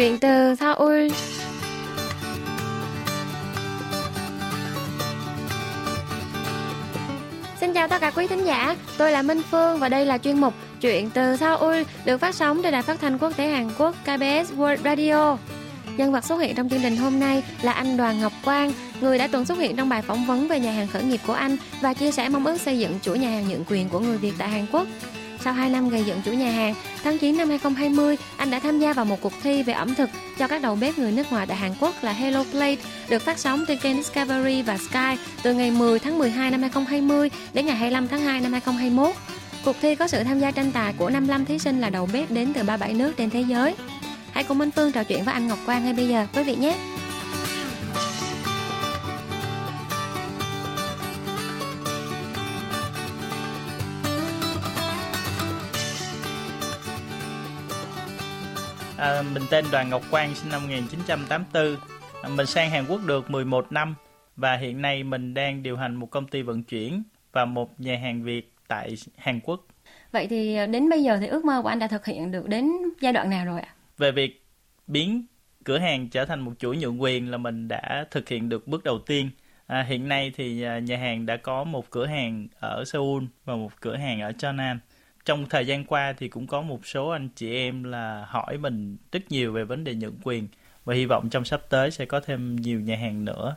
[0.00, 1.08] Chuyện từ Seoul
[7.60, 10.40] Xin chào tất cả quý thính giả, tôi là Minh Phương và đây là chuyên
[10.40, 13.96] mục Chuyện từ Seoul được phát sóng trên đài phát thanh quốc tế Hàn Quốc
[14.02, 15.36] KBS World Radio.
[15.96, 19.18] Nhân vật xuất hiện trong chương trình hôm nay là anh Đoàn Ngọc Quang, người
[19.18, 21.56] đã từng xuất hiện trong bài phỏng vấn về nhà hàng khởi nghiệp của anh
[21.80, 24.32] và chia sẻ mong ước xây dựng chuỗi nhà hàng nhượng quyền của người Việt
[24.38, 24.86] tại Hàn Quốc.
[25.44, 28.78] Sau 2 năm gây dựng chủ nhà hàng, tháng 9 năm 2020, anh đã tham
[28.78, 31.46] gia vào một cuộc thi về ẩm thực cho các đầu bếp người nước ngoài
[31.46, 32.76] tại Hàn Quốc là Hello Plate,
[33.08, 37.30] được phát sóng trên kênh Discovery và Sky từ ngày 10 tháng 12 năm 2020
[37.52, 39.14] đến ngày 25 tháng 2 năm 2021.
[39.64, 42.30] Cuộc thi có sự tham gia tranh tài của 55 thí sinh là đầu bếp
[42.30, 43.74] đến từ 37 nước trên thế giới.
[44.32, 46.54] Hãy cùng Minh Phương trò chuyện với anh Ngọc Quang ngay bây giờ quý vị
[46.54, 46.76] nhé.
[59.00, 61.76] À, mình tên Đoàn Ngọc Quang, sinh năm 1984.
[62.22, 63.94] À, mình sang Hàn Quốc được 11 năm
[64.36, 67.98] và hiện nay mình đang điều hành một công ty vận chuyển và một nhà
[68.02, 69.66] hàng Việt tại Hàn Quốc.
[70.12, 72.72] Vậy thì đến bây giờ thì ước mơ của anh đã thực hiện được đến
[73.00, 73.74] giai đoạn nào rồi ạ?
[73.98, 74.44] Về việc
[74.86, 75.26] biến
[75.64, 78.84] cửa hàng trở thành một chuỗi nhượng quyền là mình đã thực hiện được bước
[78.84, 79.30] đầu tiên.
[79.66, 83.56] À, hiện nay thì à, nhà hàng đã có một cửa hàng ở Seoul và
[83.56, 84.78] một cửa hàng ở Cheonan
[85.24, 88.96] trong thời gian qua thì cũng có một số anh chị em là hỏi mình
[89.12, 90.48] rất nhiều về vấn đề nhượng quyền
[90.84, 93.56] và hy vọng trong sắp tới sẽ có thêm nhiều nhà hàng nữa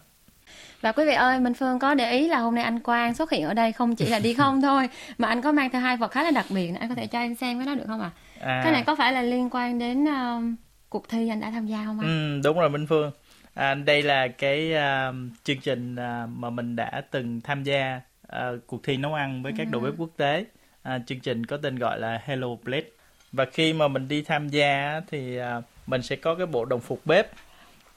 [0.82, 3.32] và quý vị ơi, Minh Phương có để ý là hôm nay anh Quang xuất
[3.32, 5.98] hiện ở đây không chỉ là đi không thôi, mà anh có mang theo hai
[5.98, 6.72] vật khá là đặc biệt.
[6.80, 8.12] Anh có thể cho em xem cái đó được không ạ?
[8.40, 8.48] À?
[8.48, 8.62] À.
[8.64, 11.86] Cái này có phải là liên quan đến uh, cuộc thi anh đã tham gia
[11.86, 12.42] không anh?
[12.42, 13.12] Ừ, đúng rồi Minh Phương.
[13.54, 18.68] À, đây là cái uh, chương trình uh, mà mình đã từng tham gia uh,
[18.68, 20.46] cuộc thi nấu ăn với các đầu bếp quốc tế
[20.84, 22.88] à, chương trình có tên gọi là Hello Plate
[23.32, 26.80] và khi mà mình đi tham gia thì à, mình sẽ có cái bộ đồng
[26.80, 27.32] phục bếp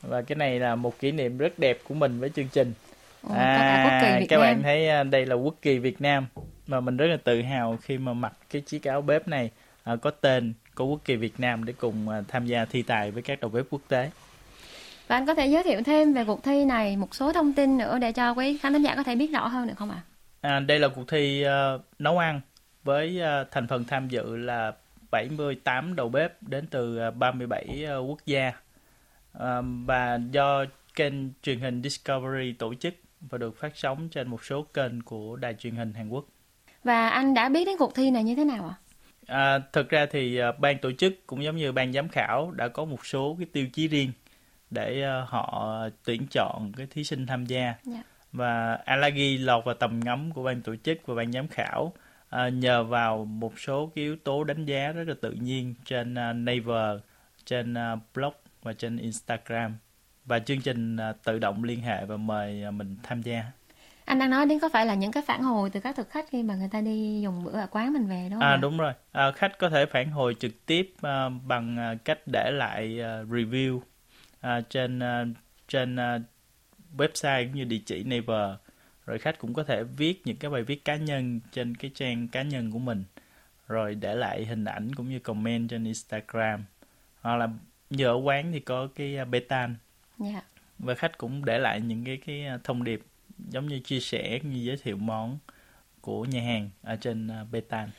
[0.03, 2.73] và cái này là một kỷ niệm rất đẹp của mình với chương trình
[3.23, 6.27] Ồ, à, các bạn thấy à, đây là quốc kỳ Việt Nam
[6.67, 9.51] mà mình rất là tự hào khi mà mặc cái chiếc áo bếp này
[9.85, 13.11] à, có tên của quốc kỳ Việt Nam để cùng à, tham gia thi tài
[13.11, 14.11] với các đầu bếp quốc tế.
[15.09, 17.79] Và anh có thể giới thiệu thêm về cuộc thi này một số thông tin
[17.79, 20.03] nữa để cho quý khán giả có thể biết rõ hơn được không ạ?
[20.41, 20.51] À?
[20.51, 22.41] À, đây là cuộc thi uh, nấu ăn
[22.87, 24.73] với ờ, thành phần tham dự là
[25.11, 28.53] 78 đầu bếp đến từ 37 ờ, ờ, quốc gia
[29.87, 30.65] và do
[30.95, 35.37] kênh truyền hình Discovery tổ chức và được phát sóng trên một số kênh của
[35.37, 36.25] đài truyền hình Hàn Quốc.
[36.85, 38.75] Và anh đã biết đến cuộc thi này như thế nào ạ?
[39.27, 42.85] À, thực ra thì ban tổ chức cũng giống như ban giám khảo đã có
[42.85, 44.13] một số cái tiêu chí riêng
[44.71, 47.63] để họ tuyển chọn cái thí sinh tham gia.
[47.63, 47.77] Yeah.
[47.85, 48.03] Dạ.
[48.33, 51.93] Và Alagi lọt vào tầm ngắm của ban tổ chức và ban giám khảo
[52.29, 56.13] à, nhờ vào một số cái yếu tố đánh giá rất là tự nhiên trên
[56.13, 57.01] uh, Naver,
[57.45, 59.77] trên uh, blog và trên Instagram
[60.25, 63.45] và chương trình uh, tự động liên hệ và mời uh, mình tham gia.
[64.05, 66.25] Anh đang nói đến có phải là những cái phản hồi từ các thực khách
[66.31, 68.49] khi mà người ta đi dùng bữa ở quán mình về đúng không?
[68.49, 68.93] À đúng rồi.
[69.13, 73.29] À, khách có thể phản hồi trực tiếp uh, bằng uh, cách để lại uh,
[73.31, 75.37] review uh, trên uh,
[75.69, 76.23] trên uh,
[76.97, 78.51] website cũng như địa chỉ Naver
[79.07, 82.29] rồi khách cũng có thể viết những cái bài viết cá nhân trên cái trang
[82.29, 83.05] cá nhân của mình
[83.69, 86.65] rồi để lại hình ảnh cũng như comment trên Instagram
[87.21, 87.49] hoặc là
[87.91, 89.77] như ở quán thì có cái à, betan
[90.21, 90.35] yeah.
[90.35, 90.43] Dạ.
[90.79, 93.03] và khách cũng để lại những cái cái à, thông điệp
[93.49, 95.39] giống như chia sẻ như giới thiệu món
[96.01, 97.91] của nhà hàng ở trên à, betan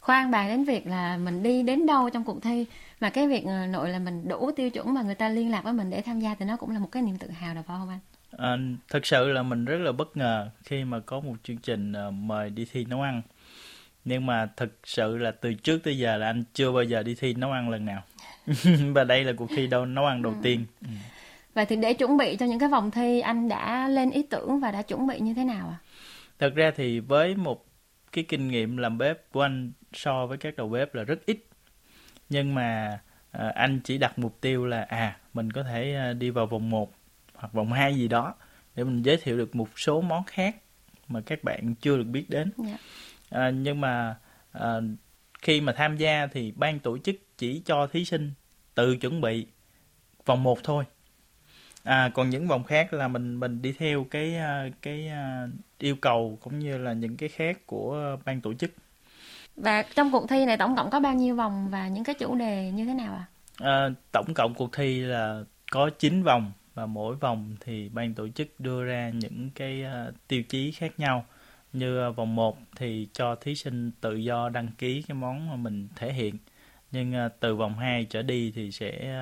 [0.00, 2.66] khoan bàn đến việc là mình đi đến đâu trong cuộc thi
[3.00, 5.72] mà cái việc nội là mình đủ tiêu chuẩn mà người ta liên lạc với
[5.72, 7.76] mình để tham gia thì nó cũng là một cái niềm tự hào đâu phải
[7.78, 7.98] không anh
[8.30, 8.56] À,
[8.88, 12.14] thật sự là mình rất là bất ngờ khi mà có một chương trình uh,
[12.14, 13.22] mời đi thi nấu ăn.
[14.04, 17.14] Nhưng mà thực sự là từ trước tới giờ là anh chưa bao giờ đi
[17.14, 18.02] thi nấu ăn lần nào.
[18.94, 20.38] Và đây là cuộc thi đâu nấu ăn đầu ừ.
[20.42, 20.64] tiên.
[20.80, 20.88] Ừ.
[21.54, 24.60] vậy thì để chuẩn bị cho những cái vòng thi anh đã lên ý tưởng
[24.60, 25.78] và đã chuẩn bị như thế nào à
[26.38, 27.66] thật ra thì với một
[28.12, 31.44] cái kinh nghiệm làm bếp của anh so với các đầu bếp là rất ít.
[32.28, 32.98] Nhưng mà
[33.38, 36.70] uh, anh chỉ đặt mục tiêu là à mình có thể uh, đi vào vòng
[36.70, 36.92] 1
[37.38, 38.34] hoặc vòng 2 gì đó
[38.74, 40.56] để mình giới thiệu được một số món khác
[41.08, 42.80] mà các bạn chưa được biết đến yeah.
[43.30, 43.38] Dạ.
[43.40, 44.16] à, nhưng mà
[44.52, 44.80] à,
[45.42, 48.32] khi mà tham gia thì ban tổ chức chỉ cho thí sinh
[48.74, 49.46] tự chuẩn bị
[50.24, 50.84] vòng 1 thôi
[51.82, 55.48] à còn những vòng khác là mình mình đi theo cái à, cái à,
[55.78, 58.70] yêu cầu cũng như là những cái khác của ban tổ chức
[59.56, 62.34] và trong cuộc thi này tổng cộng có bao nhiêu vòng và những cái chủ
[62.34, 63.26] đề như thế nào ạ?
[63.58, 63.70] À?
[63.70, 68.28] À, tổng cộng cuộc thi là có 9 vòng và mỗi vòng thì ban tổ
[68.28, 71.26] chức đưa ra những cái uh, tiêu chí khác nhau.
[71.72, 75.56] Như uh, vòng 1 thì cho thí sinh tự do đăng ký cái món mà
[75.56, 76.38] mình thể hiện.
[76.92, 79.20] Nhưng uh, từ vòng 2 trở đi thì sẽ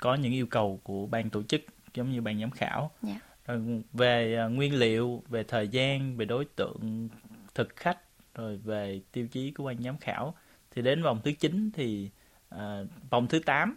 [0.00, 1.60] có những yêu cầu của ban tổ chức
[1.94, 2.90] giống như ban giám khảo.
[3.02, 3.20] Dạ.
[3.46, 7.08] rồi về nguyên liệu về thời gian về đối tượng
[7.54, 7.98] thực khách
[8.34, 10.34] rồi về tiêu chí của ban giám khảo.
[10.70, 12.10] Thì đến vòng thứ 9 thì
[12.48, 13.76] à, vòng thứ 8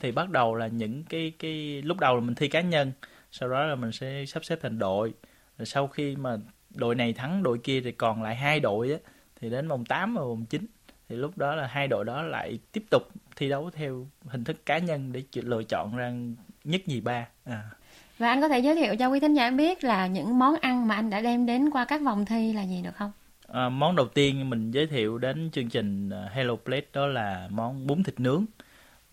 [0.00, 2.92] thì bắt đầu là những cái cái lúc đầu là mình thi cá nhân
[3.32, 5.14] sau đó là mình sẽ sắp xếp thành đội
[5.58, 6.36] rồi sau khi mà
[6.70, 8.98] đội này thắng đội kia thì còn lại hai đội á
[9.40, 10.66] thì đến vòng 8 và vòng 9
[11.08, 14.66] thì lúc đó là hai đội đó lại tiếp tục thi đấu theo hình thức
[14.66, 16.12] cá nhân để lựa chọn ra
[16.64, 17.62] nhất nhì ba à.
[18.18, 20.88] Và anh có thể giới thiệu cho quý thính giả biết là những món ăn
[20.88, 23.12] mà anh đã đem đến qua các vòng thi là gì được không?
[23.48, 27.48] À, món đầu tiên mình giới thiệu đến chương trình à, Hello Plate đó là
[27.50, 28.44] món bún thịt nướng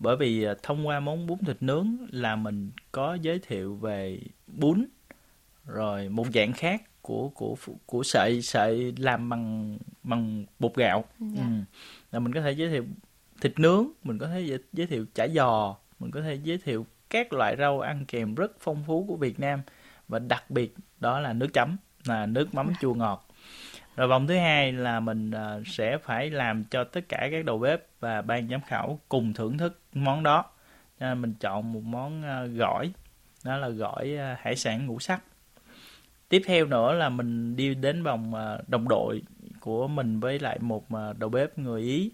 [0.02, 4.20] bởi vì à, thông qua món bún thịt nướng là mình có giới thiệu về
[4.46, 4.84] bún
[5.66, 7.56] rồi một dạng khác của của
[7.86, 11.42] của sợi sợi làm bằng bằng bột gạo Dạ.
[11.42, 11.48] ừ.
[12.12, 12.84] là mình có thể giới thiệu
[13.40, 16.86] thịt nướng mình có thể giới, giới thiệu chả giò mình có thể giới thiệu
[17.10, 19.62] các loại rau ăn kèm rất phong phú của Việt Nam
[20.08, 23.28] và đặc biệt đó là nước chấm là nước mắm chua ngọt
[23.96, 27.58] rồi vòng thứ hai là mình à, sẽ phải làm cho tất cả các đầu
[27.58, 30.44] bếp và ban giám khảo cùng thưởng thức món đó.
[31.00, 32.92] Cho nên mình chọn một món à, gỏi
[33.44, 35.22] đó là gỏi à, hải sản ngũ sắc.
[36.28, 39.22] Tiếp theo nữa là mình đi đến vòng à, đồng đội
[39.60, 42.12] của mình với lại một à, đầu bếp người ý.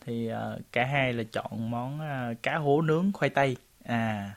[0.00, 3.56] Thì à, cả hai là chọn món à, cá hố nướng khoai tây.
[3.84, 4.34] À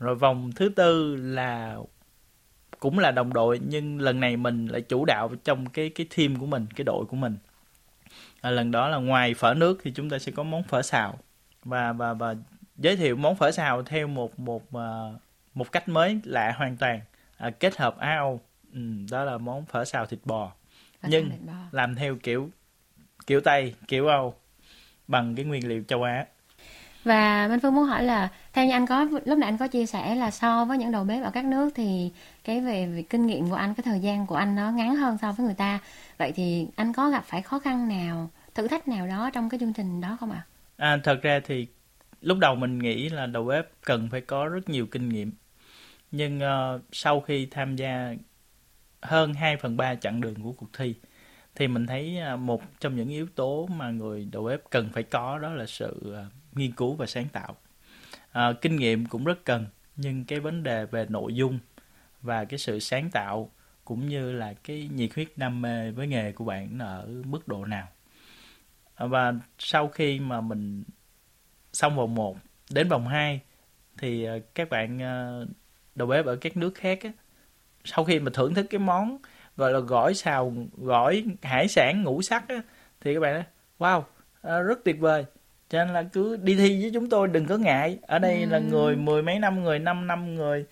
[0.00, 1.76] rồi vòng thứ tư là
[2.80, 6.36] cũng là đồng đội nhưng lần này mình lại chủ đạo trong cái cái team
[6.36, 7.36] của mình cái đội của mình.
[8.40, 11.18] À, lần đó là ngoài phở nước thì chúng ta sẽ có món phở xào.
[11.64, 12.34] Và và và
[12.76, 14.88] giới thiệu món phở xào theo một một à,
[15.54, 17.00] một cách mới lạ hoàn toàn.
[17.36, 18.40] À, kết hợp Á Âu.
[18.74, 18.80] Ừ,
[19.10, 20.52] đó là món phở xào thịt bò.
[21.00, 21.52] Và Nhưng- thịt bò.
[21.70, 22.50] làm theo kiểu
[23.26, 24.34] kiểu Tây kiểu Âu
[25.08, 26.26] bằng cái nguyên liệu châu Á
[27.04, 29.86] và Minh Phương muốn hỏi là theo như anh có lúc nãy anh có chia
[29.86, 32.10] sẻ là so với những đầu bếp ở các nước thì
[32.44, 35.18] cái về, về kinh nghiệm của anh cái thời gian của anh nó ngắn hơn
[35.22, 35.78] so với người ta.
[36.18, 39.60] Vậy thì anh có gặp phải khó khăn nào, thử thách nào đó trong cái
[39.60, 40.42] chương trình đó không ạ?
[40.76, 41.66] À, thật ra thì
[42.20, 45.32] lúc đầu mình nghĩ là đầu bếp cần phải có rất nhiều kinh nghiệm.
[46.10, 48.14] Nhưng uh, sau khi tham gia
[49.02, 50.94] hơn 2 phần 3 chặng đường của cuộc thi
[51.54, 55.02] thì mình thấy à, một trong những yếu tố mà người đầu bếp cần phải
[55.02, 56.24] có đó là sự à,
[56.60, 57.56] nghiên cứu và sáng tạo.
[58.32, 59.66] à, kinh nghiệm cũng rất cần
[59.96, 61.58] nhưng cái vấn đề về nội dung
[62.22, 63.50] và cái sự sáng tạo
[63.84, 67.48] cũng như là cái nhiệt huyết đam mê với nghề của bạn nó ở mức
[67.48, 67.88] độ nào.
[68.94, 70.84] À, và sau khi mà mình
[71.72, 72.36] xong vòng 1
[72.70, 73.40] đến vòng 2
[73.98, 75.40] thì à, các bạn à,
[75.94, 77.10] đầu bếp ở các nước khác á,
[77.84, 79.18] sau khi mà thưởng thức cái món
[79.56, 82.62] gọi là gỏi xào gỏi hải sản ngũ sắc á,
[83.00, 83.44] thì các bạn nói
[83.78, 84.02] wow
[84.62, 85.24] rất tuyệt vời
[85.70, 87.98] cho nên là cứ đi thi với chúng tôi đừng có ngại.
[88.02, 90.64] Ở đây là người mười mấy năm người năm năm người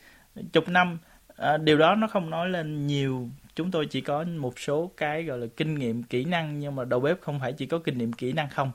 [0.53, 0.99] chục năm.
[1.37, 3.29] Ờ, điều đó nó không nói lên nhiều.
[3.55, 6.85] Chúng tôi chỉ có một số cái gọi là kinh nghiệm kỹ năng nhưng mà
[6.85, 8.73] đầu bếp không phải chỉ có kinh nghiệm kỹ năng không.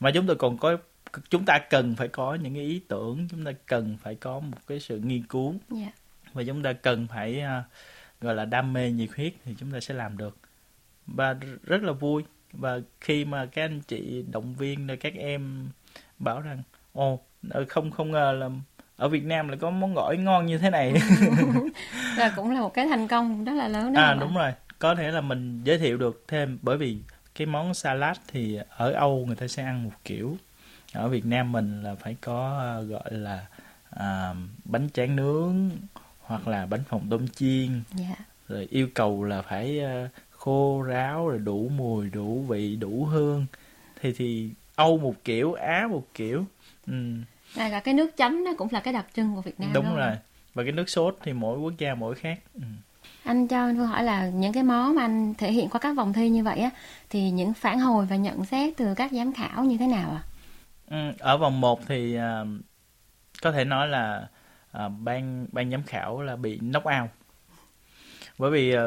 [0.00, 0.76] Mà chúng tôi còn có
[1.30, 4.58] chúng ta cần phải có những cái ý tưởng chúng ta cần phải có một
[4.66, 5.54] cái sự nghiên cứu.
[5.70, 5.92] Dạ.
[6.32, 7.64] và chúng ta cần phải à,
[8.20, 10.36] gọi là đam mê nhiệt huyết thì chúng ta sẽ làm được.
[11.06, 12.22] Và rất là vui
[12.58, 15.68] và khi mà các anh chị động viên rồi các em
[16.18, 17.20] bảo rằng ồ
[17.50, 18.50] ờ, không không ngờ là
[18.96, 20.94] ở Việt Nam lại có món gỏi ngon như thế này
[22.16, 24.00] Và cũng là một cái thành công rất là lớn đó.
[24.00, 26.98] à đúng rồi có thể là mình giới thiệu được thêm bởi vì
[27.34, 30.36] cái món salad thì ở Âu người ta sẽ ăn một kiểu
[30.92, 33.46] ở Việt Nam mình là phải có à, gọi là
[33.90, 34.34] à,
[34.64, 35.70] bánh tráng nướng
[36.20, 38.14] hoặc là bánh phồng tôm chiên Dạ.
[38.48, 39.80] rồi yêu cầu là phải
[40.44, 43.46] khô ráo rồi đủ mùi đủ vị đủ hương
[44.00, 46.44] thì thì Âu một kiểu Á một kiểu
[46.86, 46.92] ừ,
[47.54, 49.94] cả cái nước chấm nó cũng là cái đặc trưng của Việt Nam đúng ạ?
[49.94, 50.16] rồi
[50.54, 52.62] và cái nước sốt thì mỗi quốc gia mỗi khác ừ.
[53.24, 55.96] Anh cho anh Phương hỏi là những cái món mà anh thể hiện qua các
[55.96, 56.70] vòng thi như vậy á
[57.10, 60.22] thì những phản hồi và nhận xét từ các giám khảo như thế nào ạ?
[60.90, 62.44] Ừ, ở vòng 1 thì à,
[63.42, 64.28] có thể nói là
[64.72, 67.10] à, ban ban giám khảo là bị knock out
[68.38, 68.84] bởi vì à,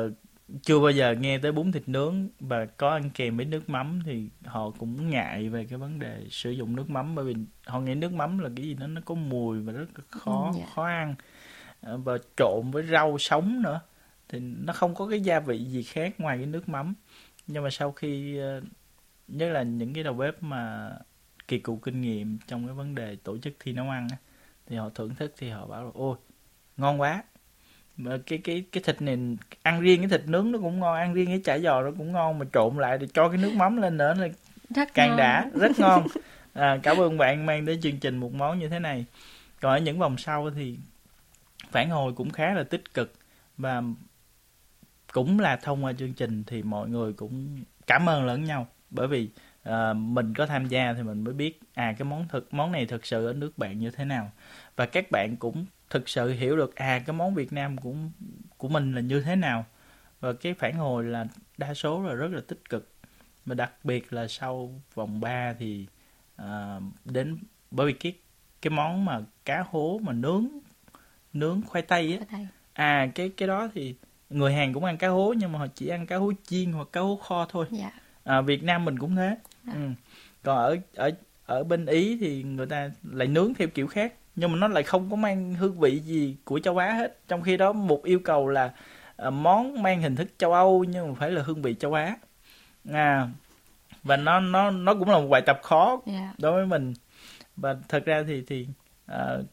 [0.64, 4.00] chưa bao giờ nghe tới bún thịt nướng và có ăn kèm với nước mắm
[4.06, 7.36] thì họ cũng ngại về cái vấn đề sử dụng nước mắm bởi vì
[7.66, 10.52] họ nghĩ nước mắm là cái gì đó nó có mùi và rất là khó
[10.54, 10.66] Ừ, dạ.
[10.76, 11.16] khó ăn.
[11.82, 13.82] À, và trộn với rau sống nữa
[14.30, 16.94] thì nó không có cái gia vị gì khác ngoài cái nước mắm.
[17.48, 18.62] Nhưng mà sau khi à,
[19.28, 20.92] nhất là những cái đầu bếp mà
[21.48, 24.08] kỳ cựu kinh nghiệm trong cái vấn đề tổ chức thi nấu ăn
[24.66, 26.18] thì họ thưởng thức thì họ bảo là ôi
[26.78, 27.24] ngon quá
[27.98, 29.18] mà cái cái cái thịt này
[29.64, 32.12] ăn riêng cái thịt nướng nó cũng ngon ăn riêng cái chả giò nó cũng
[32.12, 34.28] ngon mà trộn lại thì cho cái nước mắm lên nữa là
[34.76, 35.18] Rất càng ngon.
[35.18, 36.08] đã rất ngon.
[36.54, 39.06] À, cảm ơn bạn mang đến chương trình một món như thế này.
[39.62, 40.78] Còn ở những vòng sau thì
[41.72, 43.14] phản hồi cũng khá là tích cực
[43.58, 43.82] và
[45.14, 48.68] cũng là thông qua chương trình thì mọi người cũng cảm ơn lẫn nhau.
[48.90, 49.30] Bởi vì
[49.70, 52.86] uh, mình có tham gia thì mình mới biết à cái món thực món này
[52.86, 54.32] thực sự ở nước bạn như thế nào.
[54.76, 58.12] Và các bạn cũng thực sự hiểu được à cái món Việt Nam cũng
[58.58, 59.66] của mình là như thế nào.
[60.20, 61.26] Và cái phản hồi là
[61.58, 62.94] đa số là rất là tích cực.
[63.46, 65.88] Và đặc biệt là sau vòng 3 thì
[66.42, 67.38] uh, đến
[67.72, 68.14] bởi vì cái
[68.62, 70.48] cái món mà cá hố mà nướng
[71.34, 72.40] nướng khoai tây á.
[72.74, 73.96] À cái cái đó thì
[74.30, 76.88] người Hàn cũng ăn cá hố nhưng mà họ chỉ ăn cá hố chiên hoặc
[76.92, 77.66] cá hố kho thôi.
[77.72, 77.92] Dạ.
[78.24, 79.38] à, Việt Nam mình cũng thế.
[79.64, 79.74] Dạ.
[79.74, 79.90] ừ.
[80.44, 81.12] còn ở ở
[81.46, 84.84] ở bên Ý thì người ta lại nướng theo kiểu khác nhưng mà nó lại
[84.84, 87.18] không có mang hương vị gì của châu Á hết.
[87.28, 88.74] Trong khi đó một yêu cầu là
[89.18, 92.16] à, món mang hình thức châu Âu nhưng mà phải là hương vị châu Á.
[92.94, 93.28] À
[94.08, 96.22] và nó nó nó cũng là một bài tập khó yeah.
[96.22, 96.34] Dạ.
[96.38, 96.94] đối với mình.
[97.58, 98.68] Và thật ra thì thì
[99.12, 99.46] uh,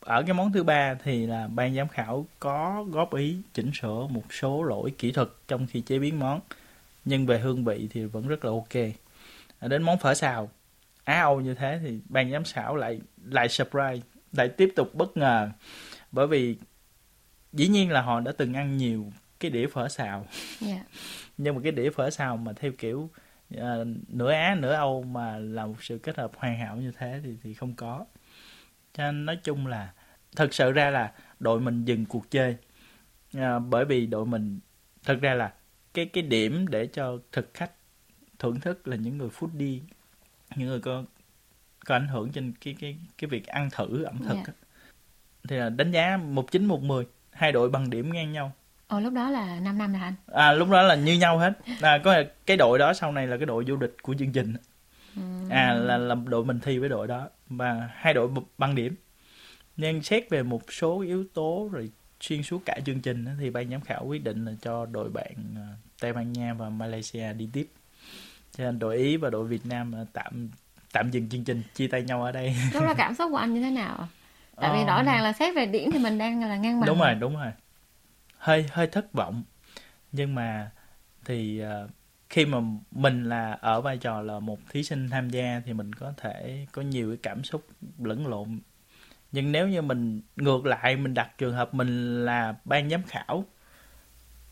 [0.00, 4.06] ở cái món thứ ba thì là ban giám khảo có góp ý chỉnh sửa
[4.10, 6.40] một số lỗi kỹ thuật trong khi chế biến món.
[7.04, 8.92] Nhưng về hương vị thì vẫn rất là ok.
[9.58, 10.50] À, đến món phở xào.
[11.04, 15.16] Á âu như thế thì ban giám khảo lại lại surprise lại tiếp tục bất
[15.16, 15.50] ngờ
[16.12, 16.56] bởi vì
[17.52, 20.26] dĩ nhiên là họ đã từng ăn nhiều cái đĩa phở xào
[20.66, 20.76] yeah.
[20.76, 20.84] Dạ.
[21.38, 23.10] nhưng mà cái đĩa phở xào mà theo kiểu
[23.54, 23.60] uh,
[24.08, 27.30] nửa á nửa âu mà là một sự kết hợp hoàn hảo như thế thì
[27.42, 28.04] thì không có
[28.94, 29.92] cho nên nói chung là
[30.36, 32.56] thật sự ra là đội mình dừng cuộc chơi
[33.34, 34.60] à, bởi vì đội mình
[35.04, 35.52] thật ra là
[35.94, 37.72] cái cái điểm để cho thực khách
[38.38, 39.80] thưởng thức là những người foodie
[40.56, 41.04] những người có
[41.84, 44.46] có ảnh hưởng trên cái cái cái việc ăn thử ẩm thực yeah.
[44.46, 44.52] Dạ.
[45.48, 48.52] thì là đánh giá một chín một mười hai đội bằng điểm ngang nhau.
[48.88, 50.14] Ồ lúc đó là 5 năm rồi anh?
[50.26, 51.52] À lúc đó là như nhau hết.
[51.80, 54.54] À, có cái đội đó sau này là cái đội vô địch của chương trình.
[55.50, 57.28] À là, là đội mình thi với đội đó.
[57.48, 58.94] Và hai đội bằng điểm.
[59.76, 63.70] Nhưng xét về một số yếu tố rồi xuyên suốt cả chương trình thì ban
[63.70, 65.68] giám khảo quyết định là cho đội bạn à,
[66.00, 67.68] Tây Ban Nha và Malaysia đi tiếp.
[68.56, 70.48] Cho nên đội Ý và đội Việt Nam à, tạm
[70.92, 72.56] tạm dừng chương trình chia tay nhau ở đây.
[72.74, 74.08] Lúc đó cảm xúc của anh như thế nào?
[74.56, 75.02] Tại vì rõ ờ.
[75.02, 76.86] ràng là xét về điểm thì mình đang là ngang bằng.
[76.86, 77.52] Đúng rồi, đúng rồi.
[78.38, 79.42] Hơi hơi thất vọng.
[80.12, 80.70] Nhưng mà
[81.24, 81.90] thì uh,
[82.30, 82.58] khi mà
[82.90, 86.66] mình là ở vai trò là một thí sinh tham gia thì mình có thể
[86.72, 87.66] có nhiều cái cảm xúc
[87.98, 88.60] lẫn lộn
[89.32, 93.44] nhưng nếu như mình ngược lại mình đặt trường hợp mình là ban giám khảo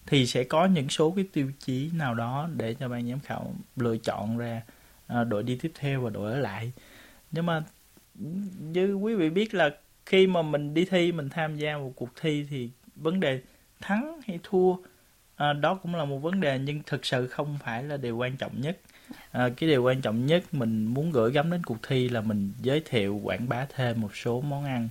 [0.07, 3.53] thì sẽ có những số cái tiêu chí nào đó để cho ban giám khảo
[3.77, 4.63] lựa chọn ra
[5.09, 6.73] à, đội đi tiếp theo và đội ở lại.
[7.31, 7.63] Nhưng mà
[8.59, 9.71] như quý vị biết là
[10.07, 13.41] khi mà mình đi thi mình tham gia một cuộc thi thì vấn đề
[13.81, 14.77] thắng hay thua
[15.37, 18.37] à, đó cũng là một vấn đề nhưng thực sự không phải là điều quan
[18.37, 18.79] trọng nhất.
[19.31, 22.53] À, cái điều quan trọng nhất mình muốn gửi gắm đến cuộc thi là mình
[22.63, 24.89] giới thiệu quảng bá thêm một số món ăn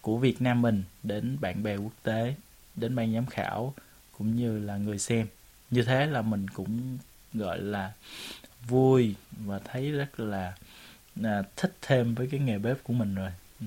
[0.00, 2.34] của Việt Nam mình đến bạn bè quốc tế
[2.76, 3.74] đến ban giám khảo
[4.18, 5.26] cũng như là người xem.
[5.70, 6.98] Như thế là mình cũng
[7.34, 7.92] gọi là
[8.66, 10.52] vui và thấy rất là
[11.24, 13.66] à, thích thêm với cái nghề bếp của mình rồi ừ.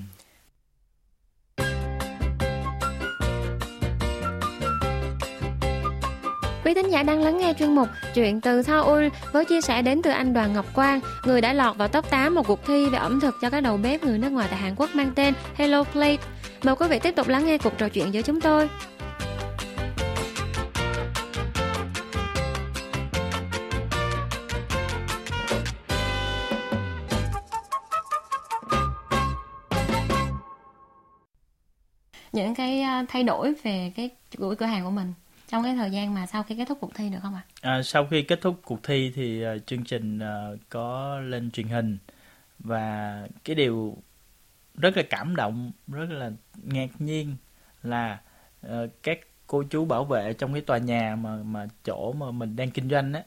[6.65, 10.01] Quý thính giả đang lắng nghe chuyên mục Chuyện từ Seoul với chia sẻ đến
[10.01, 12.97] từ anh Đoàn Ngọc Quang, người đã lọt vào top 8 một cuộc thi về
[12.97, 15.83] ẩm thực cho các đầu bếp người nước ngoài tại Hàn Quốc mang tên Hello
[15.83, 16.23] Plate.
[16.63, 18.69] Mời quý vị tiếp tục lắng nghe cuộc trò chuyện giữa chúng tôi.
[32.43, 35.13] Những cái à, thay đổi về cái chuỗi cửa hàng của mình
[35.47, 37.41] trong cái thời gian mà sau khi kết thúc cuộc thi được không ạ?
[37.61, 41.67] À, sau khi kết thúc cuộc thi thì uh, chương trình uh, có lên truyền
[41.67, 41.97] hình
[42.59, 43.97] và cái điều
[44.75, 46.31] rất là cảm động, rất là
[46.63, 47.35] ngạc nhiên
[47.83, 48.19] là
[48.67, 48.71] uh,
[49.03, 52.71] các cô chú bảo vệ trong cái tòa nhà mà mà chỗ mà mình đang
[52.71, 53.23] kinh doanh á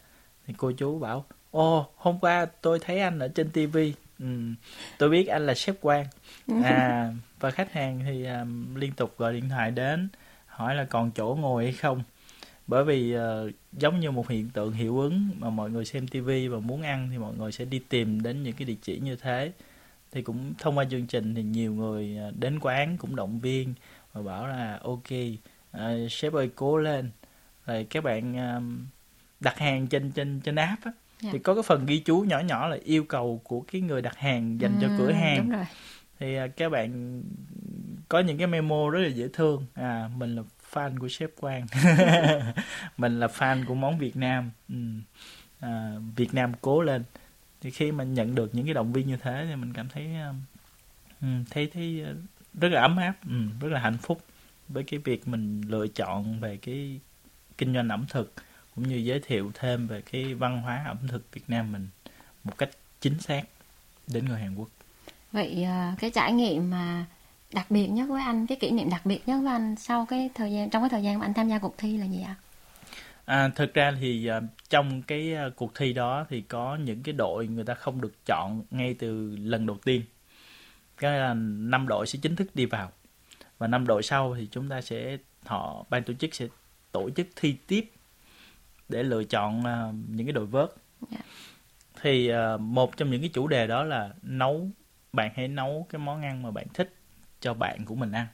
[0.46, 4.26] thì cô chú bảo ô hôm qua tôi thấy anh ở trên tivi ừ,
[4.98, 6.06] tôi biết anh là sếp quan
[6.64, 7.12] à
[7.44, 10.08] và khách hàng thì um, liên tục gọi điện thoại đến
[10.46, 12.02] hỏi là còn chỗ ngồi hay không
[12.66, 16.48] bởi vì uh, giống như một hiện tượng hiệu ứng mà mọi người xem tivi
[16.48, 19.16] và muốn ăn thì mọi người sẽ đi tìm đến những cái địa chỉ như
[19.16, 19.52] thế
[20.12, 23.74] thì cũng thông qua chương trình thì nhiều người uh, đến quán cũng động viên
[24.12, 25.12] và bảo là ok
[25.76, 27.10] uh, sếp ơi cố lên
[27.66, 28.62] rồi các bạn uh,
[29.40, 31.32] đặt hàng trên trên trên app á, yeah.
[31.32, 34.16] thì có cái phần ghi chú nhỏ nhỏ là yêu cầu của cái người đặt
[34.16, 35.66] hàng dành ừ, cho cửa hàng đúng rồi
[36.18, 37.22] thì à, các bạn
[38.08, 40.42] có những cái memo rất là dễ thương à mình là
[40.72, 41.66] fan của sếp Quang
[42.96, 44.74] mình là fan của món Việt Nam ừ.
[45.60, 47.04] à, Việt Nam cố lên
[47.60, 50.14] thì khi mà nhận được những cái động viên như thế thì mình cảm thấy
[50.14, 50.34] à,
[51.20, 52.12] ừ, thấy thấy à,
[52.60, 54.24] rất là ấm áp ừ, rất là hạnh phúc
[54.68, 57.00] với cái việc mình lựa chọn về cái
[57.58, 58.32] kinh doanh ẩm thực
[58.74, 61.88] cũng như giới thiệu thêm về cái văn hóa ẩm thực Việt Nam mình
[62.44, 63.42] một cách chính xác
[64.06, 64.68] đến người Hàn Quốc.
[65.34, 67.04] Vậy à, cái trải nghiệm mà
[67.52, 70.30] đặc biệt nhất với anh, cái kỷ niệm đặc biệt nhất với anh sau cái
[70.34, 72.34] thời gian trong cái thời gian mà anh tham gia cuộc thi là gì ạ?
[73.24, 77.12] À, thực ra thì uh, trong cái uh, cuộc thi đó thì có những cái
[77.12, 80.02] đội người ta không được chọn ngay từ lần đầu tiên.
[80.96, 82.90] Cái là năm đội sẽ chính thức đi vào
[83.58, 86.46] và năm đội sau thì chúng ta sẽ họ ban tổ chức sẽ
[86.92, 87.90] tổ chức thi tiếp
[88.88, 89.62] để lựa chọn
[90.08, 90.68] những cái đội vớt.
[91.10, 91.24] Yeah.
[91.24, 91.30] Dạ.
[92.02, 94.70] Thì một trong những cái chủ đề đó là nấu
[95.14, 96.94] bạn hãy nấu cái món ăn mà bạn thích
[97.40, 98.26] cho bạn của mình ăn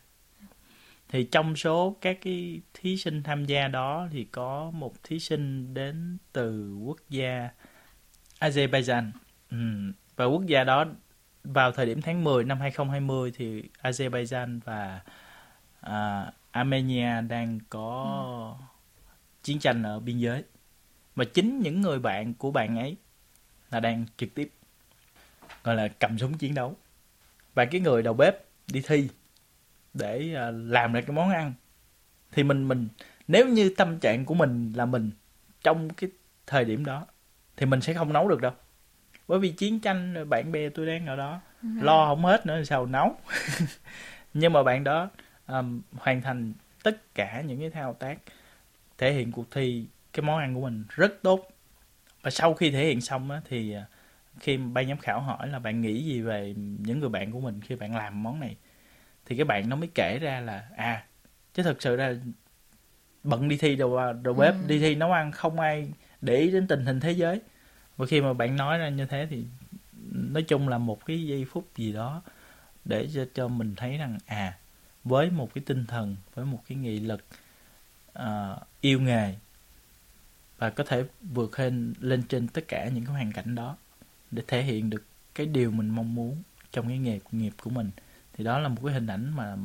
[1.09, 5.75] thì trong số các cái thí sinh tham gia đó thì có một thí sinh
[5.75, 7.51] đến từ quốc gia
[8.41, 9.11] Azerbaijan
[9.51, 9.57] ừ.
[10.17, 10.85] và quốc gia đó
[11.45, 15.01] vào thời điểm tháng 10 năm 2020 thì Azerbaijan và
[15.87, 18.05] uh, Armenia đang có
[18.59, 18.65] ừ.
[19.43, 20.45] chiến tranh ở biên giới
[21.15, 22.97] và chính những người bạn của bạn ấy
[23.71, 24.53] là đang trực tiếp
[25.65, 26.77] gọi là cầm súng chiến đấu.
[27.55, 29.09] Và cái người đầu bếp đi thi
[29.95, 31.53] để à, làm ra cái món ăn.
[32.33, 32.89] Thì mình mình
[33.29, 35.11] nếu như tâm trạng của mình là mình
[35.63, 36.11] trong cái
[36.47, 37.07] thời điểm đó
[37.57, 38.53] thì mình sẽ không nấu được đâu.
[39.29, 41.69] Bởi vì chiến tranh bạn bè tôi đang ở đó ừ.
[41.83, 43.17] lo không hết nữa sao nấu?
[44.35, 45.11] Nhưng mà bạn đó
[45.47, 46.53] um, hoàn thành
[46.83, 48.19] tất cả những cái thao tác
[48.99, 51.49] thể hiện cuộc thi cái món ăn của mình rất tốt.
[52.23, 53.85] Và sau khi thể hiện xong á, thì à,
[54.39, 57.61] khi ban giám khảo hỏi là bạn nghĩ gì về những người bạn của mình
[57.61, 58.57] khi bạn làm món này
[59.27, 61.05] thì cái bạn nó mới kể ra là à
[61.55, 62.15] chứ thực sự ra
[63.25, 64.61] bận đi thi đầu đầu bếp ừ.
[64.67, 67.41] đi thi nấu ăn không ai để ý đến tình hình thế giới
[67.97, 69.45] và khi mà bạn nói ra như thế thì
[70.13, 72.23] nói chung là một cái giây phút gì đó
[72.85, 74.59] để cho cho mình thấy rằng à
[75.05, 77.25] với một cái tinh thần với một cái nghị lực
[78.19, 79.35] uh, yêu nghề
[80.59, 83.77] và có thể vượt lên lên trên tất cả những cái hoàn cảnh đó
[84.31, 87.91] để thể hiện được cái điều mình mong muốn trong cái nghề nghiệp của mình.
[88.33, 89.57] Thì đó là một cái hình ảnh mà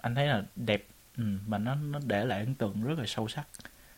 [0.00, 0.86] anh thấy là đẹp.
[1.16, 3.46] Ừ, mà nó nó để lại ấn tượng rất là sâu sắc.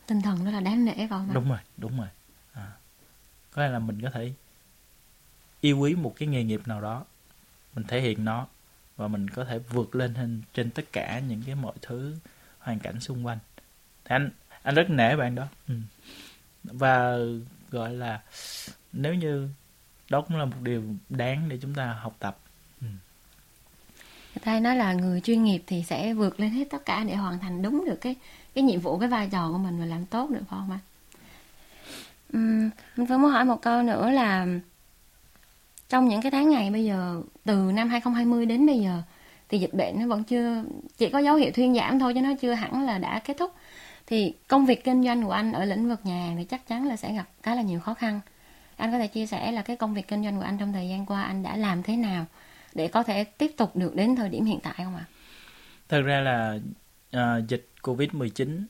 [0.06, 2.08] Tinh thần đó là đáng nể phải không đúng rồi đúng rồi.
[2.52, 2.72] À.
[3.52, 4.32] có lẽ là mình có thể
[5.60, 7.04] yêu quý một cái nghề nghiệp nào đó
[7.74, 8.46] mình thể hiện nó
[8.96, 12.16] và mình có thể vượt lên trên, trên tất cả những cái mọi thứ
[12.58, 13.38] hoàn cảnh xung quanh.
[14.04, 14.30] Thì anh
[14.62, 15.46] anh rất nể bạn đó.
[15.68, 15.74] Ừ.
[16.64, 17.16] và
[17.70, 18.22] gọi là
[18.92, 19.48] nếu như
[20.10, 22.38] đó cũng là một điều đáng để chúng ta học tập.
[22.80, 22.86] Ừ.
[24.42, 27.38] thay nói là người chuyên nghiệp thì sẽ vượt lên hết tất cả để hoàn
[27.38, 28.16] thành đúng được cái
[28.54, 30.80] cái nhiệm vụ cái vai trò của mình và làm tốt được phải không anh
[32.36, 34.46] uhm, ừ, mình vẫn muốn hỏi một câu nữa là
[35.88, 39.02] trong những cái tháng ngày bây giờ từ năm 2020 đến bây giờ
[39.48, 40.64] thì dịch bệnh nó vẫn chưa
[40.98, 43.52] chỉ có dấu hiệu thuyên giảm thôi chứ nó chưa hẳn là đã kết thúc.
[44.06, 46.88] Thì công việc kinh doanh của anh ở lĩnh vực nhà hàng thì chắc chắn
[46.88, 48.20] là sẽ gặp khá là nhiều khó khăn
[48.76, 50.88] anh có thể chia sẻ là cái công việc kinh doanh của anh trong thời
[50.88, 52.26] gian qua anh đã làm thế nào
[52.74, 55.04] để có thể tiếp tục được đến thời điểm hiện tại không ạ?
[55.88, 56.58] Thật ra là
[57.16, 58.64] uh, dịch Covid-19 uh,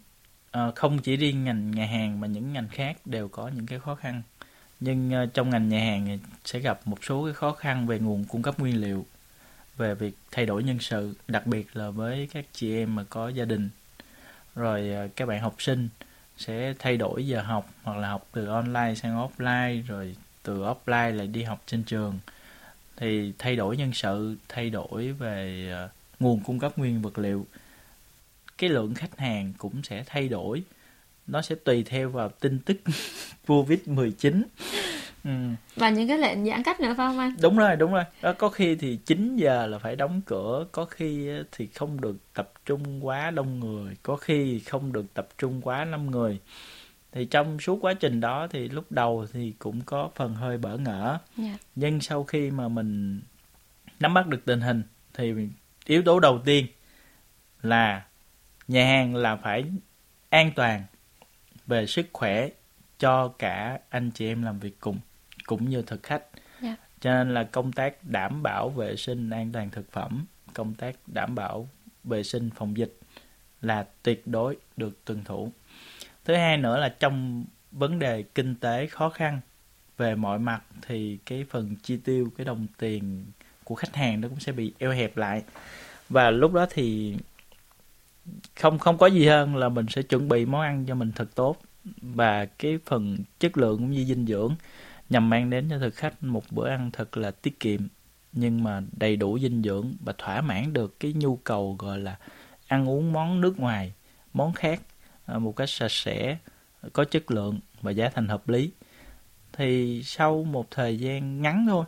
[0.51, 3.79] à, không chỉ riêng ngành nhà hàng mà những ngành khác đều có những cái
[3.79, 4.23] khó khăn.
[4.81, 8.25] Nhưng uh, trong ngành nhà hàng sẽ gặp một số cái khó khăn về nguồn
[8.25, 9.07] cung cấp nguyên liệu,
[9.77, 13.29] về việc thay đổi nhân sự, đặc biệt là với các chị em mà có
[13.29, 13.71] gia đình,
[14.55, 15.88] rồi uh, các bạn học sinh
[16.37, 21.16] sẽ thay đổi giờ học hoặc là học từ online sang offline rồi từ offline
[21.16, 22.18] lại đi học trên trường.
[22.97, 27.47] Thì thay đổi nhân sự thay đổi về uh, nguồn cung cấp nguyên vật liệu.
[28.59, 30.62] Cái lượng khách hàng cũng sẽ thay đổi.
[31.27, 32.77] Nó sẽ tùy theo vào tin tức
[33.47, 34.42] covid 19
[35.25, 35.31] ừ.
[35.77, 37.35] và những cái lệnh giãn cách nữa phải không anh?
[37.40, 38.05] Đúng rồi đúng rồi.
[38.23, 42.16] Đó có khi thì 9 giờ là phải đóng cửa có khi thì không được
[42.35, 46.40] tập trung quá đông người có khi không được tập trung quá 5 người
[47.12, 50.77] thì trong suốt quá trình đó thì lúc đầu thì cũng có phần hơi bỡ
[50.77, 51.20] ngỡ yeah.
[51.37, 51.57] Dạ.
[51.74, 53.20] nhưng sau khi mà mình
[54.00, 54.83] nắm bắt được tình hình
[55.14, 55.35] thì
[55.87, 56.66] yếu tố đầu tiên
[57.62, 58.05] là
[58.68, 59.64] nhà hàng là phải
[60.31, 60.85] an toàn
[61.66, 62.48] về sức khỏe
[62.98, 64.98] cho cả anh chị em làm việc cùng
[65.46, 66.62] cũng như thực khách yeah.
[66.62, 66.77] Dạ.
[67.00, 70.96] cho nên là công tác đảm bảo vệ sinh an toàn thực phẩm công tác
[71.07, 71.68] đảm bảo
[72.05, 72.99] vệ sinh phòng dịch
[73.62, 75.53] là tuyệt đối được tuân thủ.
[76.25, 79.40] Thứ hai nữa là trong vấn đề kinh tế khó khăn,
[79.97, 83.25] về mọi mặt thì cái phần chi tiêu, cái đồng tiền
[83.64, 85.43] của khách hàng nó cũng sẽ bị eo hẹp lại.
[86.09, 87.17] Và lúc đó thì
[88.57, 91.29] không không có gì hơn là mình sẽ chuẩn bị món ăn cho mình thật
[91.35, 91.57] tốt.
[92.03, 94.55] Và cái phần chất lượng cũng như dinh dưỡng
[95.11, 97.81] nhằm mang đến cho thực khách một bữa ăn thật là tiết kiệm
[98.35, 102.18] nhưng mà đầy đủ dinh dưỡng và thỏa mãn được cái nhu cầu, gọi là,
[102.68, 103.92] ăn uống món nước ngoài,
[104.33, 104.81] món khác
[105.27, 106.38] à, một cách sạch sẽ,
[106.92, 108.70] có chất lượng và giá thành hợp lý.
[109.53, 111.85] Thì sau một thời gian ngắn thôi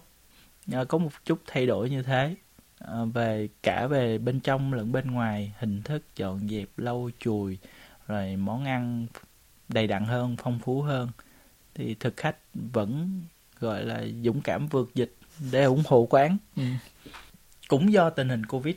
[0.73, 2.37] à, có một chút thay đổi như thế
[2.79, 7.59] à, về cả về bên trong lẫn bên ngoài, hình thức dọn dẹp, lau chùi,
[8.07, 9.07] rồi món ăn
[9.69, 11.09] đầy đặn hơn, phong phú hơn,
[11.75, 13.23] thì thực khách vẫn,
[13.61, 15.15] gọi là, dũng cảm vượt dịch
[15.53, 16.63] để ủng hộ quán ừ.
[17.69, 18.75] cũng do tình hình covid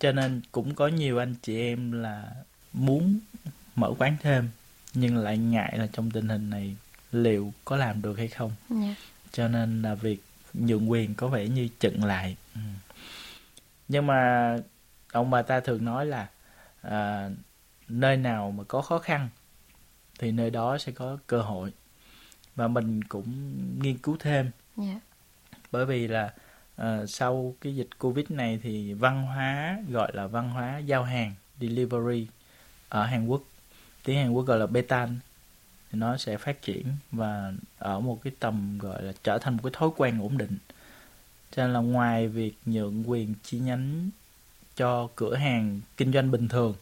[0.00, 2.32] cho nên cũng có nhiều anh chị em là
[2.72, 3.18] muốn
[3.74, 4.48] mở quán thêm
[4.94, 6.76] nhưng lại ngại là trong tình hình này
[7.12, 8.82] liệu có làm được hay không yeah.
[8.82, 8.94] Dạ.
[9.32, 10.22] cho nên là việc
[10.54, 12.60] nhượng quyền có vẻ như chận lại ừ.
[13.88, 14.56] nhưng mà
[15.12, 16.28] ông bà ta thường nói là
[16.82, 17.30] à,
[17.88, 19.28] nơi nào mà có khó khăn
[20.18, 21.72] thì nơi đó sẽ có cơ hội
[22.54, 24.96] và mình cũng nghiên cứu thêm yeah.
[25.72, 26.32] Bởi vì là
[26.82, 31.34] uh, sau cái dịch covid này thì văn hóa gọi là văn hóa giao hàng
[31.60, 32.26] delivery
[32.88, 33.42] ở Hàn Quốc
[34.04, 35.18] tiếng Hàn Quốc gọi là betan
[35.90, 39.60] thì nó sẽ phát triển và ở một cái tầm gọi là trở thành một
[39.62, 40.58] cái thói quen ổn định.
[41.50, 44.10] Cho nên là ngoài việc nhượng quyền chi nhánh
[44.76, 46.74] cho cửa hàng kinh doanh bình thường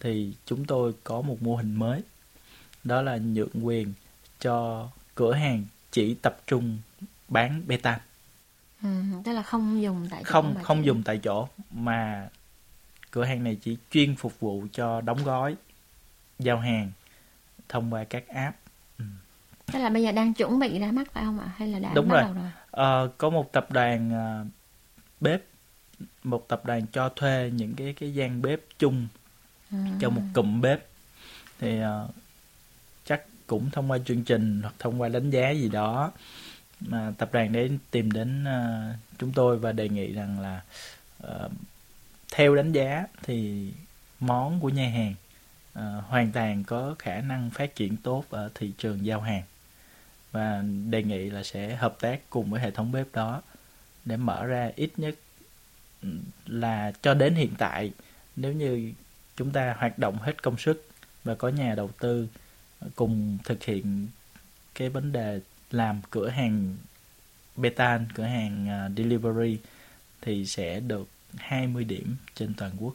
[0.00, 2.02] thì chúng tôi có một mô hình mới
[2.84, 3.92] đó là nhượng quyền
[4.40, 6.78] cho cửa hàng chỉ tập trung
[7.28, 8.00] bán beta
[8.84, 8.90] ừ,
[9.24, 10.86] tức là không dùng tại chỗ không không chỉ...
[10.86, 12.28] dùng tại chỗ mà
[13.10, 15.56] cửa hàng này chỉ chuyên phục vụ cho đóng gói
[16.38, 16.90] giao hàng
[17.68, 18.56] thông qua các app
[18.98, 19.04] ừ.
[19.72, 21.90] tức là bây giờ đang chuẩn bị ra mắt phải không ạ hay là đã
[21.94, 22.50] đúng bắt rồi, đầu rồi?
[22.70, 24.10] À, có một tập đoàn
[24.42, 24.46] uh,
[25.20, 25.42] bếp
[26.24, 29.08] một tập đoàn cho thuê những cái cái gian bếp chung
[29.70, 29.86] à.
[30.00, 30.86] cho một cụm bếp
[31.58, 32.10] thì uh,
[33.04, 36.12] chắc cũng thông qua chương trình hoặc thông qua đánh giá gì đó
[36.80, 40.62] mà tập đoàn đấy tìm đến uh, chúng tôi và đề nghị rằng là
[41.26, 41.52] uh,
[42.32, 43.70] theo đánh giá thì
[44.20, 45.14] món của nhà hàng
[45.78, 49.42] uh, hoàn toàn có khả năng phát triển tốt ở thị trường giao hàng.
[50.32, 53.42] Và đề nghị là sẽ hợp tác cùng với hệ thống bếp đó
[54.04, 55.14] để mở ra ít nhất
[56.02, 56.08] ừ,
[56.46, 57.92] là cho đến hiện tại
[58.36, 58.92] nếu như
[59.36, 60.88] chúng ta hoạt động hết công sức
[61.24, 62.28] và có nhà đầu tư
[62.94, 64.08] cùng thực hiện
[64.74, 65.40] cái vấn đề
[65.74, 66.76] làm cửa hàng
[67.56, 69.58] betan cửa hàng uh, delivery
[70.22, 72.94] thì sẽ được 20 điểm trên toàn quốc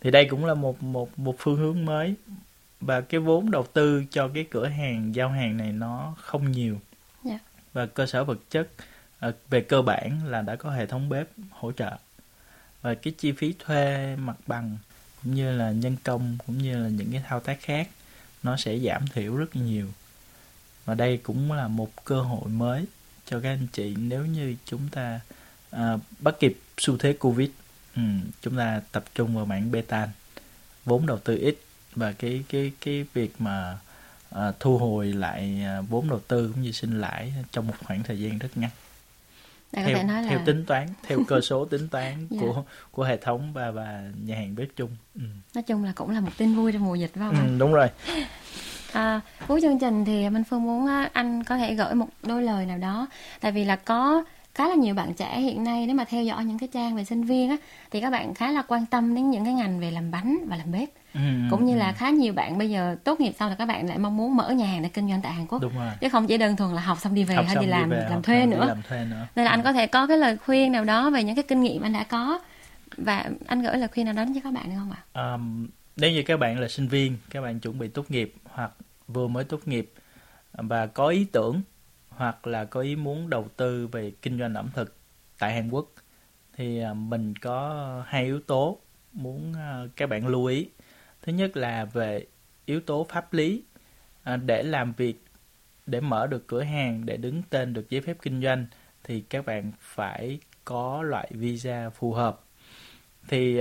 [0.00, 2.14] thì đây cũng là một một một phương hướng mới
[2.80, 6.74] và cái vốn đầu tư cho cái cửa hàng giao hàng này nó không nhiều
[7.24, 7.40] yeah.
[7.42, 7.48] Dạ.
[7.72, 8.68] và cơ sở vật chất
[9.28, 11.96] uh, về cơ bản là đã có hệ thống bếp hỗ trợ
[12.82, 14.76] và cái chi phí thuê mặt bằng
[15.22, 17.88] cũng như là nhân công cũng như là những cái thao tác khác
[18.42, 19.86] nó sẽ giảm thiểu rất nhiều
[20.84, 22.84] và đây cũng là một cơ hội mới
[23.26, 25.20] cho các anh chị nếu như chúng ta
[25.70, 27.50] à, bắt kịp xu thế covid
[27.96, 28.02] ừ,
[28.42, 30.08] chúng ta tập trung vào mảng beta
[30.84, 31.58] vốn đầu tư ít
[31.94, 33.78] và cái cái cái việc mà
[34.30, 38.02] à, thu hồi lại à, vốn đầu tư cũng như sinh lãi trong một khoảng
[38.02, 38.70] thời gian rất ngắn
[39.72, 40.28] Đây theo, nói là...
[40.28, 42.30] theo tính toán theo cơ số tính toán yeah.
[42.30, 42.38] Dạ.
[42.40, 45.22] của của hệ thống và và nhà hàng bếp chung ừ.
[45.54, 47.72] nói chung là cũng là một tin vui trong mùa dịch phải không ừ, đúng
[47.72, 47.88] rồi
[48.92, 52.66] À, cuối chương trình thì Minh Phương muốn anh có thể gửi một đôi lời
[52.66, 53.06] nào đó
[53.40, 54.24] tại vì là có
[54.54, 57.04] khá là nhiều bạn trẻ hiện nay nếu mà theo dõi những cái trang về
[57.04, 57.56] sinh viên á
[57.90, 60.56] thì các bạn khá là quan tâm đến những cái ngành về làm bánh và
[60.56, 61.78] làm bếp ừ, cũng như ừ.
[61.78, 64.36] là khá nhiều bạn bây giờ tốt nghiệp sau là các bạn lại mong muốn
[64.36, 65.90] mở nhà hàng để kinh doanh tại Hàn Quốc Đúng rồi.
[66.00, 67.96] chứ không chỉ đơn thuần là học xong đi về học hay đi làm đi
[67.96, 68.64] về, làm thuê nữa.
[68.66, 71.24] làm thuê nữa nên là anh có thể có cái lời khuyên nào đó về
[71.24, 72.40] những cái kinh nghiệm anh đã có
[72.96, 75.32] và anh gửi lời khuyên nào đó cho các bạn được không ạ?
[75.34, 78.72] Um, nếu như các bạn là sinh viên, các bạn chuẩn bị tốt nghiệp hoặc
[79.08, 79.92] vừa mới tốt nghiệp
[80.52, 81.62] và có ý tưởng
[82.08, 84.96] hoặc là có ý muốn đầu tư về kinh doanh ẩm thực
[85.38, 85.92] tại Hàn Quốc,
[86.56, 88.78] thì à, mình có hai yếu tố
[89.12, 90.68] muốn à, các bạn lưu ý.
[91.22, 92.26] Thứ nhất là về
[92.64, 93.62] yếu tố pháp lý
[94.22, 95.24] à, để làm việc,
[95.86, 98.66] để mở được cửa hàng, để đứng tên được giấy phép kinh doanh
[99.04, 102.40] thì các bạn phải có loại visa phù hợp.
[103.28, 103.60] Thì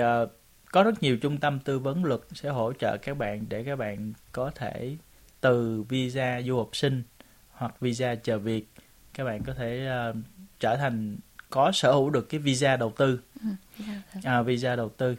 [0.71, 3.75] có rất nhiều trung tâm tư vấn luật sẽ hỗ trợ các bạn để các
[3.75, 4.97] bạn có thể
[5.41, 7.03] từ visa du học sinh
[7.51, 8.67] hoặc visa chờ việc
[9.13, 10.15] các bạn có thể uh,
[10.60, 11.17] trở thành
[11.49, 13.19] có sở hữu được cái visa đầu tư.
[13.43, 13.84] Ừ,
[14.23, 15.15] à, visa đầu tư.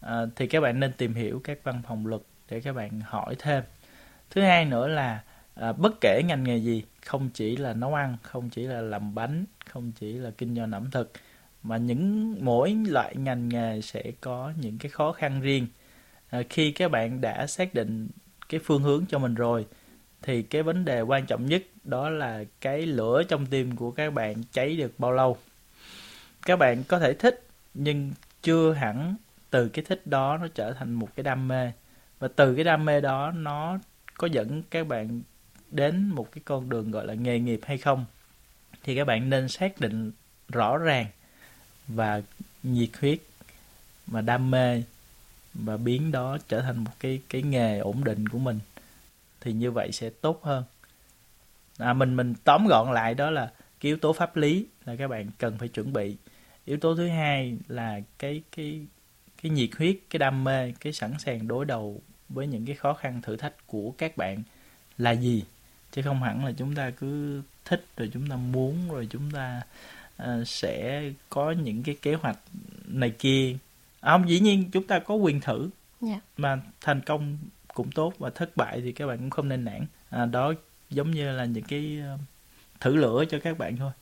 [0.00, 3.36] À, thì các bạn nên tìm hiểu các văn phòng luật để các bạn hỏi
[3.38, 3.64] thêm.
[4.30, 5.22] Thứ hai nữa là
[5.54, 9.14] à, bất kể ngành nghề gì không chỉ là nấu ăn không chỉ là làm
[9.14, 11.12] bánh không chỉ là kinh doanh ẩm thực
[11.68, 15.66] mà những mỗi loại ngành nghề sẽ có những cái khó khăn riêng.
[16.30, 18.08] À, khi các bạn đã xác định
[18.48, 19.66] cái phương hướng cho mình rồi
[20.22, 24.14] thì cái vấn đề quan trọng nhất đó là cái lửa trong tim của các
[24.14, 25.36] bạn cháy được bao lâu.
[26.42, 29.16] Các bạn có thể thích nhưng chưa hẳn
[29.50, 31.72] từ cái thích đó nó trở thành một cái đam mê.
[32.18, 33.78] Và từ cái đam mê đó nó
[34.18, 35.22] có dẫn các bạn
[35.70, 38.04] đến một cái con đường gọi là nghề nghiệp hay không
[38.82, 40.12] thì các bạn nên xác định
[40.48, 41.06] rõ ràng
[41.88, 42.22] và
[42.62, 43.18] nhiệt huyết
[44.06, 44.82] và đam mê
[45.54, 48.58] và biến đó trở thành một cái cái nghề ổn định của mình
[49.40, 50.64] thì như vậy sẽ tốt hơn.
[51.78, 55.08] À, mình mình tóm gọn lại đó là cái yếu tố pháp lý là các
[55.08, 56.16] bạn cần phải chuẩn bị.
[56.64, 58.86] Yếu tố thứ hai là cái cái
[59.42, 62.94] cái nhiệt huyết cái đam mê cái sẵn sàng đối đầu với những cái khó
[62.94, 64.42] khăn thử thách của các bạn
[64.98, 65.44] là gì?
[65.92, 69.62] Chứ không hẳn là chúng ta cứ thích rồi chúng ta muốn rồi chúng ta
[70.22, 72.38] uh, sẽ có những cái kế hoạch
[72.86, 73.56] này kia
[74.00, 75.70] à, không dĩ nhiên chúng ta có quyền thử yeah.
[76.00, 76.20] Dạ.
[76.36, 77.38] mà thành công
[77.74, 80.52] cũng tốt và thất bại thì các bạn cũng không nên nản à, đó
[80.90, 82.20] giống như là những cái uh,
[82.80, 83.92] thử lửa cho các bạn thôi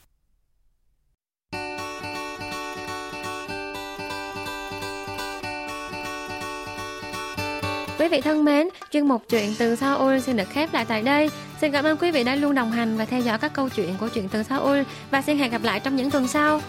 [8.07, 11.31] Quý vị thân mến, chuyên mục chuyện từ Seoul xin được khép lại tại đây.
[11.61, 13.95] Xin cảm ơn quý vị đã luôn đồng hành và theo dõi các câu chuyện
[14.01, 16.61] của chuyện từ Seoul và xin hẹn gặp lại trong những tuần sau.